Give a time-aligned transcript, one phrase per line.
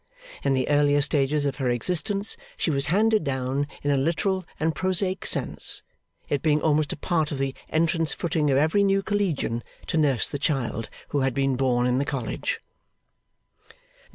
[0.43, 4.73] In the earlier stages of her existence, she was handed down in a literal and
[4.73, 5.83] prosaic sense;
[6.27, 10.27] it being almost a part of the entrance footing of every new collegian to nurse
[10.27, 12.59] the child who had been born in the college.